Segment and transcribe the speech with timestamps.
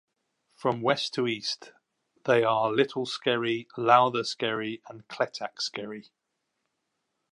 [0.55, 1.73] From west to east,
[2.25, 6.09] they are Little Skerry, Louther Skerry and Clettack Skerry.